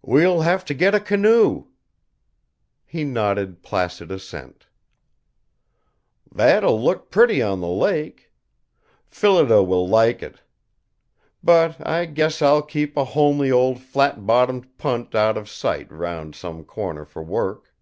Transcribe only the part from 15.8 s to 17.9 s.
around some corner for work.